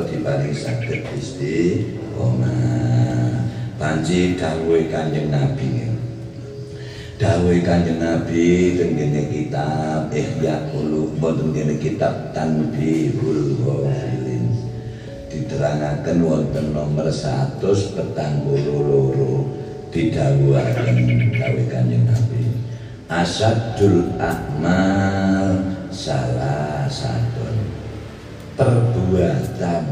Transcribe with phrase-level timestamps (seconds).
[0.00, 2.48] kula diparing saged istiqomah
[3.76, 5.92] panci dawuh Kanjeng Nabi.
[7.20, 8.96] Dawuh Kanjeng Nabi teng
[9.28, 14.48] kitab Ihya Ulum boten kene kitab Tanbihul Ghafilin.
[15.28, 17.60] Diterangaken wonten nomor 100
[17.92, 19.52] petang loro
[19.92, 20.96] didhawuhaken
[21.36, 22.56] dawuh Kanjeng Nabi.
[23.10, 25.60] Asadul akmal
[25.92, 27.49] salah satu
[28.60, 29.84] perbuatan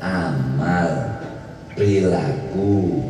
[0.00, 0.88] amal
[1.76, 3.04] perilaku.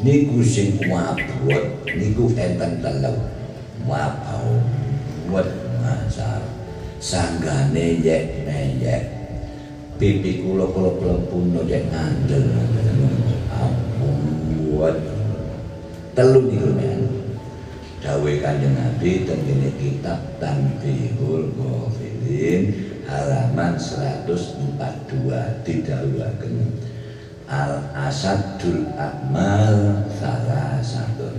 [0.00, 3.20] Niku sing wabot niku enten telu
[3.84, 4.64] wabau
[5.28, 5.44] buat
[5.82, 6.40] masa
[6.96, 9.02] sanggane yek neyek
[10.00, 10.96] pipi kula kula
[11.28, 12.48] pun yek ngandel.
[13.50, 14.16] Ampun
[14.56, 14.96] buat
[16.16, 17.00] telu niku men
[18.00, 26.56] dawe kanjeng Nabi tentang kitab Tanbihul Ghafilin halaman 142 didhawuhaken
[27.50, 31.34] al asadul amal salah satu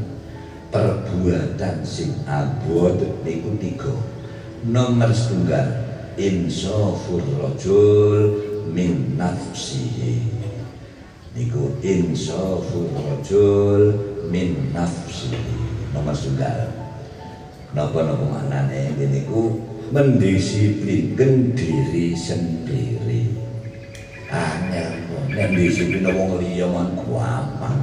[0.71, 3.91] perbuatan sing abot niku tiga.
[4.61, 5.67] Nomor setunggal
[6.15, 8.39] insafur rajul
[8.71, 10.21] min nafsihi.
[11.35, 13.95] Niku insafur rajul
[14.31, 15.39] min nafsihi.
[15.91, 16.71] Nomor setunggal.
[17.71, 23.35] Napa-napa maknane niku mendisiplinkan diri sendiri.
[24.31, 24.91] Angel
[25.35, 27.79] nek disiplin wong liya man gampang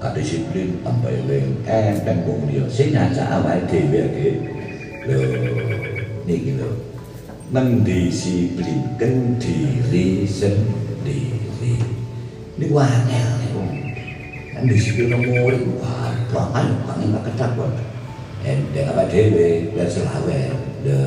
[0.00, 4.28] ka disiplin tambah eling enteng wong liya sing ngajak awake dhewe iki
[5.04, 5.16] lho
[6.24, 6.72] niki lho.
[7.52, 11.76] Mendisiplinkan diri sendiri.
[12.56, 13.62] Niku angel niku
[14.56, 16.48] kan disiplin murid gampang
[16.88, 17.72] kan bang ketakuan
[18.44, 20.38] enteng apa dhewe biar selawe
[20.84, 21.00] lho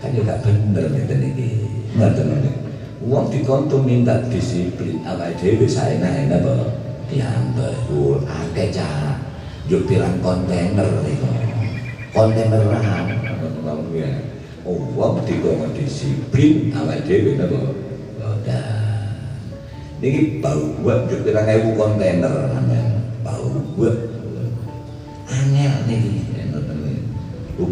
[0.00, 1.48] kan juga bener ngeten iki
[1.96, 2.52] ngoten niku
[3.00, 6.68] Wong dikontu minta disiplin awake dhewe saenak-enak apa?
[7.88, 9.16] Ku akeh cah
[9.72, 11.24] yo pirang kontainer niku
[12.12, 13.08] kontainer ram
[14.68, 17.72] oh wong dikon disiplin awake dhewe napa
[18.20, 18.60] ora
[20.04, 22.52] niki bau buat yo pirang ewu kontainer
[23.24, 23.48] bau
[23.80, 23.96] buat
[25.30, 26.20] angel niki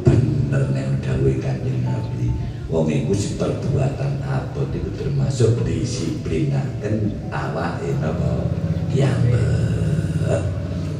[0.04, 2.32] bener nek dawuh kanjeng Nabi.
[2.68, 8.44] Wong iku perbuatan abot itu termasuk disiplinaken awake napa?
[8.92, 10.44] Piyambak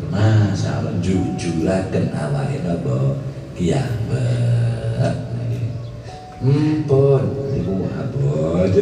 [0.09, 3.21] masalah jujuraken awake napa?
[3.53, 5.29] Piyambak
[6.39, 8.73] Mpun, niku abot.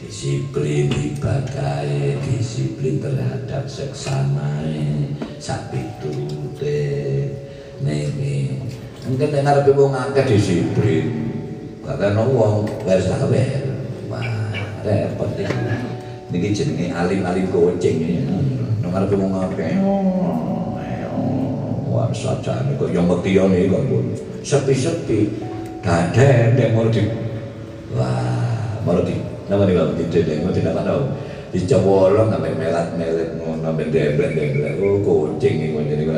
[0.00, 1.84] Disiplin ibadah
[2.24, 5.12] disiplin terhadap seksamae
[5.44, 6.80] sak pitute
[7.84, 8.56] niki
[9.04, 11.24] mungkin nek ngarepe wong akeh disiplin
[11.84, 13.44] Kata wong wis gawe.
[14.08, 14.24] Wah,
[14.80, 15.52] repot iki.
[16.32, 18.24] Niki jenenge alim-alim kucing iki.
[18.80, 19.76] Nomor ku wong akeh.
[21.92, 24.04] Wah, sajane kok yo metione kok pun.
[24.40, 25.28] Sepi-sepi.
[25.84, 27.04] Daden nek mau di
[27.92, 31.04] Wah, mau di nama nih bang, di mau tidak tahu.
[31.54, 34.82] Dicowolong sampai melat-melet ngono sampai debrek-debrek.
[34.82, 36.14] Oh, kucing iki ngene iki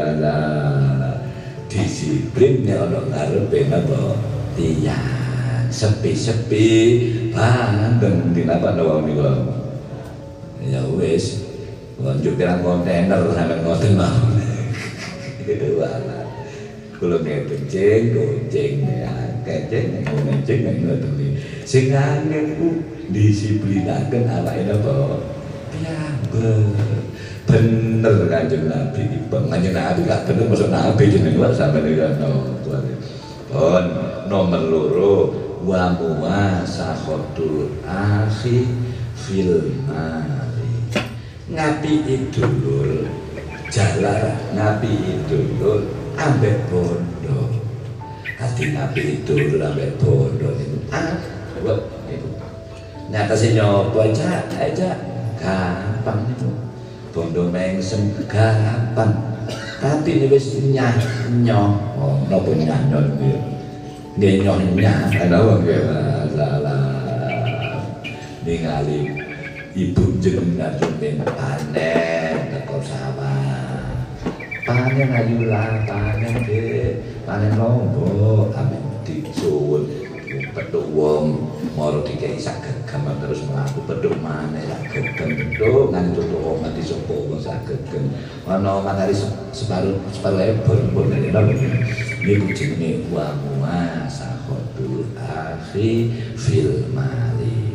[1.77, 4.17] disiplin nek ana ngarepe napa
[4.57, 6.69] tiyang sepi-sepi
[7.37, 11.45] bandeng di apa doang nih ya wes
[12.01, 14.25] lanjut pirang kontainer sampai ngoten mau.
[15.47, 16.26] Itu anak
[16.97, 18.75] kalau nih kencing kencing
[19.45, 19.87] kencing
[20.65, 21.31] nih ngoten nih
[21.69, 22.69] sehingga aku
[23.12, 24.95] disiplinakan apa ini apa
[25.71, 26.73] piambel
[27.47, 32.17] bener kanjeng nabi kanjeng nabi gak bener masuk nabi jeneng sampai nih kan
[33.47, 33.84] pun
[34.27, 35.17] nomor loro
[35.63, 38.67] wa muwasahatul akhi
[39.15, 40.71] fil mari
[41.47, 43.07] ngapi idul
[43.71, 47.53] jalar ngapi idul ambek bondo
[48.41, 51.78] hati nabi itu ambek bondo itu takut
[52.09, 52.28] itu
[53.13, 54.91] nyatasi nyoba aja aja
[55.36, 56.48] gampang itu
[57.13, 59.13] bondo mengsem gampang
[59.77, 63.30] tapi ini wis nyanyo oh, nopo nyanyo itu
[64.16, 65.84] dia nyonya ada apa gitu
[66.41, 66.89] lah lah
[68.48, 69.12] ningali
[69.77, 73.66] ibu jenengan jenengan panen teko sawah
[74.66, 79.86] panen ayu lah panen de panen lombok ame disuwun
[80.51, 81.39] petuk wong
[81.78, 83.78] moro dikei sak gegem terus mlaku.
[83.86, 88.10] Petuk maneh sak gegem petuk nganti tutuk wong nganti sapa wong sak gegem.
[88.42, 89.15] Ana manari
[89.54, 91.15] separuh separuh ebon pun
[92.27, 97.71] niku jenenge wa muasahatul akhi fil mali.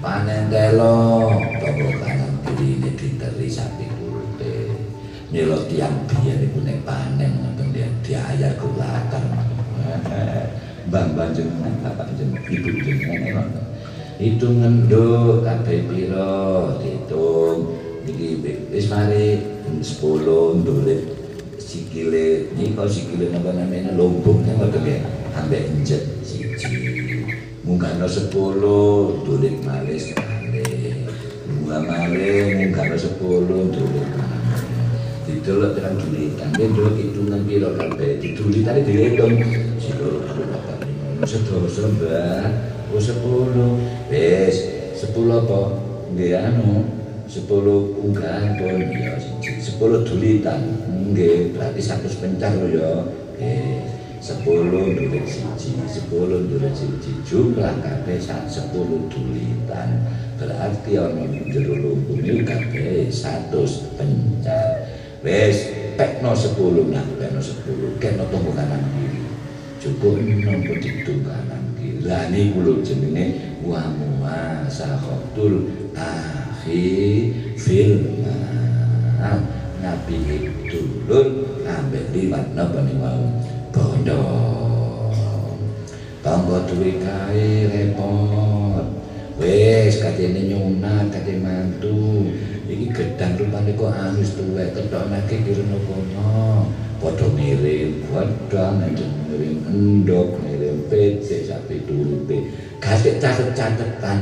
[0.00, 1.28] Panen telo
[1.60, 2.80] toko kanan kiri
[5.30, 9.24] nyelot tiang biar ibu nek panen ngoten dia diayar kulatan
[10.90, 13.46] bang bang jenengan bapak jenengan ibu jenengan
[14.18, 17.78] hitung ngenduk kabeh pira dihitung
[18.10, 18.42] iki
[18.74, 19.38] wis mari
[19.70, 19.86] 10
[20.66, 21.14] ndulit
[21.62, 24.98] sikile iki kok sikile napa namanya lombok ngoten ya
[25.38, 27.06] ambek injet siji.
[27.62, 28.34] Munggahno 10
[29.22, 30.90] ndulit malih sekali
[31.46, 33.14] munggah malih munggahno 10
[33.46, 34.08] ndulit
[35.40, 38.20] didelok terang dulitan nduk hitungan pira kabeh.
[38.20, 39.40] Didulitane dihitung
[39.80, 40.84] silo bapak
[41.24, 42.44] sedoso mbah.
[42.92, 44.56] Oh 10 wis.
[45.00, 45.60] 10 apa?
[46.12, 46.84] Nggih anu.
[47.24, 49.16] Sepuluh unggahan pun ya.
[49.40, 50.60] Sepuluh dulitan.
[51.08, 53.08] Nggih berarti satu pencar ya.
[54.20, 55.72] Sepuluh dulit siji.
[55.88, 57.16] Sepuluh dulit siji.
[57.24, 60.04] Jumlah kabeh sepuluh dulitan.
[60.36, 60.96] Berarti
[61.48, 63.64] jero lumpur iki kabeh satu
[63.96, 64.79] pencar
[65.20, 65.56] wis
[66.00, 67.96] pekno sepuluh nah pekno sepuluh.
[68.00, 69.20] Kena tunggu kanan kiri.
[69.80, 72.00] Cukup nomor di kanan kiri.
[72.04, 76.80] Lah ini kulo jenenge wa muasahatul ah fi
[77.60, 78.24] fil
[79.80, 81.26] nabi dulur
[81.64, 83.24] ambek liwat napa ning wau?
[83.70, 84.20] Bondo
[86.24, 88.86] tangga duwe kae repot.
[89.40, 92.28] Wis katene nyunat kate mantu
[92.70, 96.70] iki gedang rupane kok halus tuwe ketok nake kirene kono.
[97.00, 104.20] Padha ngirim godang ngirim endok ngirim pece sapi turipe kasih catet-catetan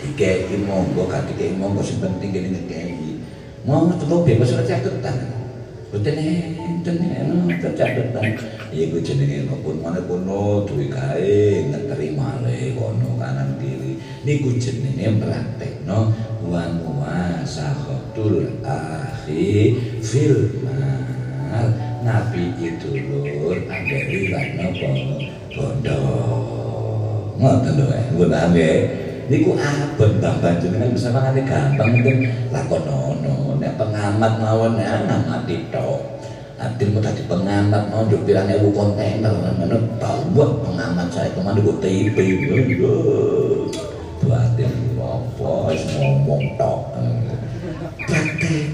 [0.00, 3.20] dikei monggo gak dikei monggo sing penting kene ngekei
[3.64, 5.16] mau teko bebas ora catetan.
[5.90, 8.36] Boten enten eno catetan.
[8.70, 11.36] Iku jenenge pun mana kono duwe gawe
[11.72, 13.98] ngeterima le kono kanan kiri.
[14.24, 16.14] Niku jenenge praktekno
[16.46, 16.62] wa
[17.40, 19.72] muasahatul akhi
[20.04, 21.72] fil mal.
[22.00, 24.88] Nabi itu lur ambek liwat napa
[25.52, 26.00] bondo
[27.36, 28.76] ngoten lho nggih
[29.28, 32.12] niku abot Mbah Panjenengan bisa mangane gampang itu
[32.52, 36.00] lakonono nek pengamat mawon ya ngamati tok.
[36.60, 39.32] Adil mau tadi pengamat mau jauh pirang ewu kontainer.
[39.56, 41.56] Mana bawa pengamat saya ke mana?
[41.56, 42.16] Gue TIP
[44.20, 46.44] buatin apa ngomong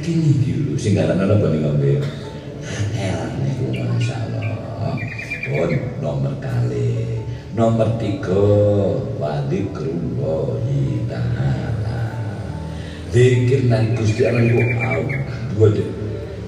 [0.06, 1.98] kini dulu sehingga kalah-kalah bani ngambil
[2.94, 3.30] elan
[3.90, 4.94] masya Allah
[5.42, 7.18] pun oh, nomor kali.
[7.56, 8.44] Nomor tiga
[9.16, 11.22] wadi kerubah kita
[13.10, 15.02] dikir nang gusti Allah itu au.
[15.56, 15.88] Dua deh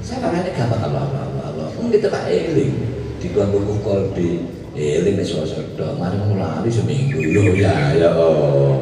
[0.05, 2.73] sama kan gak kalau Allah Allah Allah mungkin tempat eling
[3.19, 4.47] di buku ukol di
[4.77, 5.99] eling di sosok doh.
[5.99, 7.19] mari mulai seminggu.
[7.35, 8.79] Lo ya ya oh.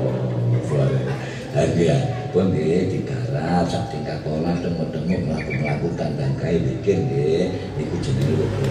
[0.66, 1.02] Boleh.
[1.56, 1.96] Lagi ya
[2.34, 3.15] pun dia tiga
[3.46, 7.46] masyarakat sak tingkat pola dengok-dengok melaku melakukan dan kai bikin deh
[7.78, 8.66] iku jenenge hobi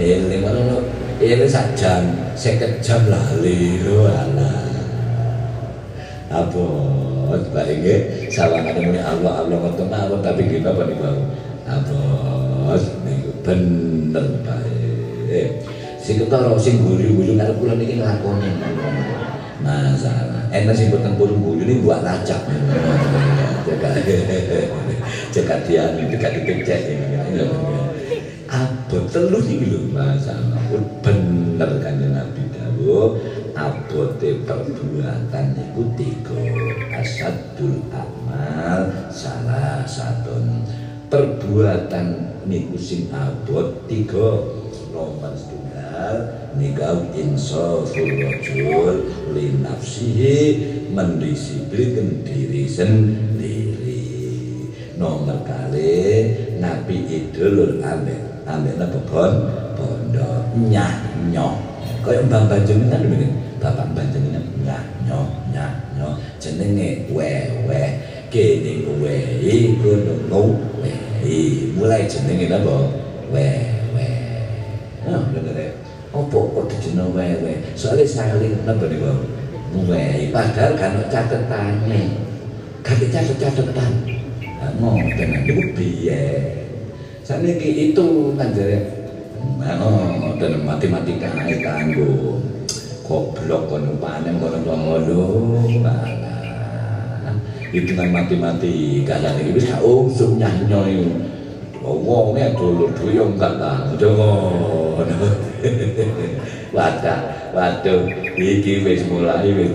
[0.00, 0.80] eh, eh lima ngono
[1.20, 4.64] eh sak jam 50 jam lah lho alah.
[6.32, 6.66] Apa
[7.52, 11.18] baringe ada muni Allah Allah ngoten apa, tapi gimana nih bang?
[11.68, 12.00] Apa
[13.04, 14.26] niku bener
[15.30, 15.52] eh
[16.00, 18.00] si ketara sing guri-guri pulang kula niki
[19.62, 22.38] masalah enak sing boten purun guru ini buat lacak.
[23.66, 23.90] Jaga
[25.34, 27.42] jaga dia dekat dipecek ini
[28.54, 30.62] abot telu iki lho masalah
[31.02, 33.18] bener kan Nabi dawuh
[33.58, 36.38] abote perbuatan iku tiga.
[36.94, 40.38] Asadul amal salah satu
[41.10, 44.38] perbuatan niku sing abot tiga.
[44.94, 45.34] Nomor
[46.54, 50.38] nikau insaful rajul li nafsihi
[50.94, 54.02] mendisiplin diri sendiri.
[54.94, 56.30] Nomor kali
[56.62, 59.32] nabi idul ambek ambek napa bon?
[59.74, 60.94] Bondo nyah
[61.34, 61.58] nyoh
[62.06, 63.26] kaya mbah panjenengan lho
[63.58, 67.82] bapak panjenengan nyah nyoh nyah nyoh jenenge wewe
[68.30, 70.14] kene wewe kono
[70.78, 71.34] wewe
[71.74, 72.76] mulai jenenge napa?
[73.34, 74.06] Wewe
[75.10, 75.22] oh
[76.34, 79.06] bener opo kok dijeneng wewe soalnya saling napa niku
[79.86, 82.02] wewe padahal kan catetane
[82.82, 83.92] kan catet-catetan
[84.82, 86.24] ngoten niku piye?
[87.24, 88.82] Saniki itu kan jare
[89.80, 92.42] oh dan matematika ae kanggo
[93.06, 95.20] goblok kono panen kono ngono
[97.72, 99.24] hitungan matematika.
[99.24, 100.84] Lan iki wis usum nyanyo
[101.84, 104.24] wong nek dulur duyung gak ta ngono
[106.74, 107.18] wadah
[107.54, 108.10] waduh.
[108.34, 109.70] Iki wis mulai wis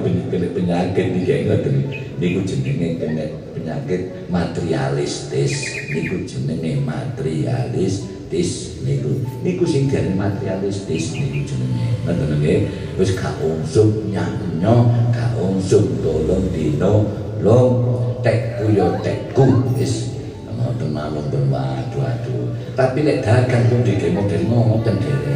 [0.51, 1.75] penyakit iki ngoten.
[2.19, 3.23] Niku jenenge kena
[3.55, 9.23] penyakit materialistis niku jenenge materialistis niku.
[9.39, 11.87] Niku sing diarani materialistis niku jenenge.
[12.03, 12.59] Ngoten nggih?
[12.99, 17.07] Wis gak ungsum nyanyo gak ungsum tolong dino
[17.39, 17.71] long
[18.19, 20.11] tekku yo tekku wis.
[20.51, 22.03] Ngoten mawon ben waduh.
[22.03, 25.35] Aduh tapi nek dagang pun model ngoten dhewe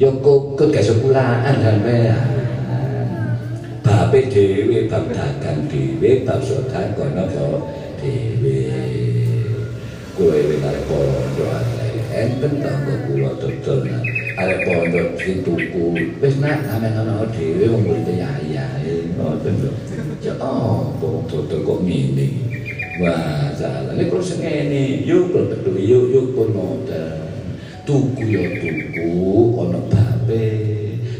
[0.00, 2.16] ya kokot gak sekulaan sampean
[3.84, 7.60] bape dhewe bab dagang dhewe bab sedekah napa
[8.00, 8.64] dhewe.
[10.16, 11.44] Kula eling arep pondo
[12.16, 13.84] enten ta kula dodol.
[14.40, 15.92] Arep pondo sing tuku.
[16.16, 18.80] Wis nak sampean ana dhewe wong murid yaya
[19.20, 19.72] ngoten lho.
[20.24, 20.96] Ya oh
[21.28, 22.40] dodol kok ngene?
[23.04, 23.96] Wah, salah.
[23.96, 27.29] Ini kalau sengene, yuk betul, yuk yuk ngoten.
[27.86, 29.10] Tuku ya tuku,
[29.56, 30.46] ono babe.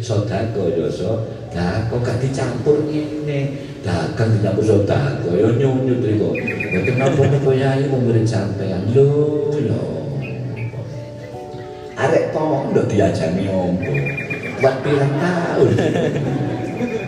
[0.00, 3.56] Sodako ya sodako, gak dicampur ngene.
[3.80, 6.30] Dagang dicampur sodako, ya nyunyut itu.
[6.70, 8.82] Ya kenapa nih kok yai memberi sampean?
[8.92, 9.84] Lho, lho.
[11.96, 13.92] Arek pondok diajani ombo.
[14.60, 15.68] Buat pirang tahun.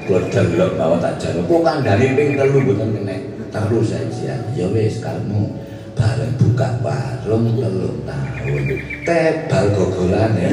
[0.02, 3.16] Kalau delok bawa tak jano, kok kandani ping telu bukan kena.
[3.52, 5.44] terus saja ya wis kamu
[5.92, 8.31] bareng buka warung telung tahun
[9.06, 10.50] tebal gogolan ya.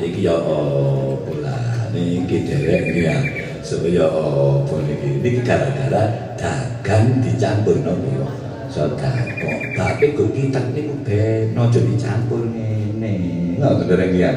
[0.00, 3.16] Iki ya apa lah niki derek ya.
[3.60, 8.28] Supaya apa niki niki gara-gara dagang dicampur nopo
[8.70, 13.14] sodako tapi kok kita niku ben aja dicampur ngene.
[13.60, 14.30] Ngoten derek ya.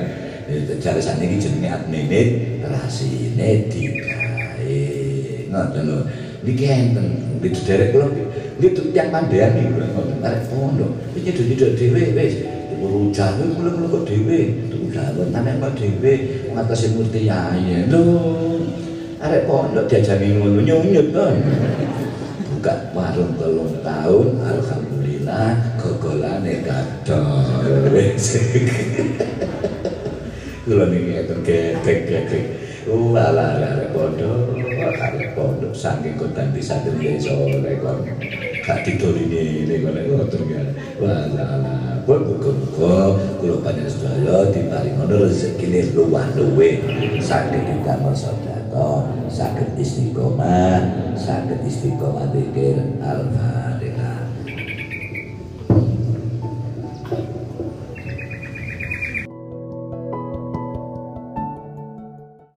[0.84, 4.80] Jare sakniki jenenge adminit rasine digawe.
[5.48, 5.98] Ngoten lho.
[6.44, 7.08] Niki enten.
[7.40, 8.08] Di derek kula
[8.62, 10.92] niki yang mandean iki ngoten arek pondok.
[11.18, 12.34] Iki nyedot dhewe wis.
[12.84, 14.40] Urujan kuwi mulo-mulo kok dhewe.
[14.70, 16.14] Tulan nang kok dhewe.
[16.54, 18.04] Ngatasi murti ae lho
[19.24, 21.36] arek pondok diajari ngono nyunyut kon
[22.52, 28.38] buka warung telung tahun alhamdulillah gogolane kadol wis.
[30.64, 32.44] Kula niki enten ketek-ketek
[32.84, 34.53] Wala arek pondok, arek
[35.34, 38.06] pondok saking kodan di satria sore kon.
[38.64, 40.68] Gak didolini ini kon ngoten kan.
[41.02, 41.48] Wala
[42.04, 46.84] pun muga-muga kula panjenengan sedaya diparing ngono rezekine luwah luwe
[47.24, 50.84] saged didamel sedekah, saged istiqomah,
[51.16, 53.24] saged istiqomah zikir al